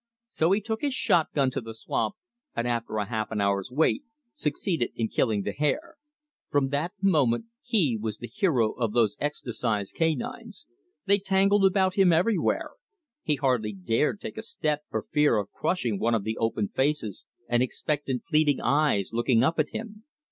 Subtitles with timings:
[0.29, 2.15] So he took his shotgun to the swamp,
[2.55, 4.01] and after a half hour's wait,
[4.33, 5.93] succeeded in killing the hare.
[6.49, 10.65] From that moment he was the hero of those ecstacized canines.
[11.05, 12.71] They tangled about him everywhere.
[13.21, 17.27] He hardly dared take a step for fear of crushing one of the open faces
[17.47, 20.03] and expectant, pleading eyes looking up at him.